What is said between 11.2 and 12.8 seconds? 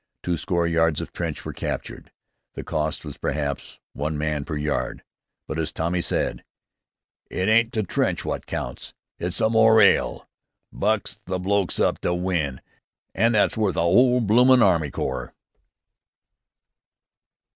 the blokes up to win,